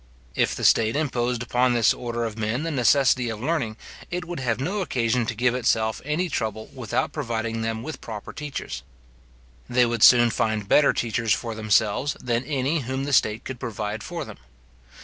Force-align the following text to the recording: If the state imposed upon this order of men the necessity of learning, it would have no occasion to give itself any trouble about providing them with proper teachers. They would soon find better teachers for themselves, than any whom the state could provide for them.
If 0.33 0.55
the 0.55 0.63
state 0.63 0.95
imposed 0.95 1.43
upon 1.43 1.75
this 1.75 1.93
order 1.93 2.23
of 2.23 2.35
men 2.35 2.63
the 2.63 2.71
necessity 2.71 3.29
of 3.29 3.39
learning, 3.39 3.77
it 4.09 4.25
would 4.25 4.39
have 4.39 4.59
no 4.59 4.81
occasion 4.81 5.27
to 5.27 5.35
give 5.35 5.53
itself 5.53 6.01
any 6.03 6.27
trouble 6.27 6.71
about 6.75 7.11
providing 7.11 7.61
them 7.61 7.83
with 7.83 8.01
proper 8.01 8.33
teachers. 8.33 8.81
They 9.69 9.85
would 9.85 10.01
soon 10.01 10.31
find 10.31 10.67
better 10.67 10.91
teachers 10.91 11.33
for 11.35 11.53
themselves, 11.53 12.17
than 12.19 12.43
any 12.45 12.79
whom 12.79 13.03
the 13.03 13.13
state 13.13 13.43
could 13.45 13.59
provide 13.59 14.01
for 14.01 14.25
them. 14.25 14.39